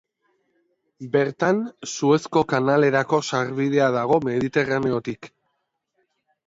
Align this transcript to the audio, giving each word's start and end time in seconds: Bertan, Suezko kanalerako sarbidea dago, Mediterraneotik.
Bertan, 1.15 1.59
Suezko 1.91 2.43
kanalerako 2.55 3.21
sarbidea 3.33 3.93
dago, 3.99 4.19
Mediterraneotik. 4.31 5.33